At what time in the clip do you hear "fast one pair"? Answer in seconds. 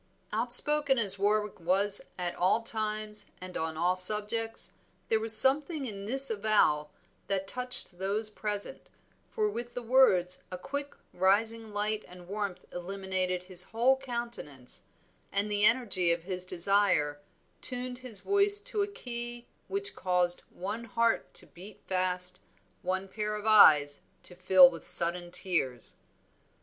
21.85-23.35